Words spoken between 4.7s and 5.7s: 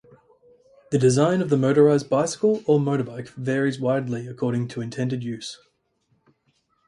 intended use.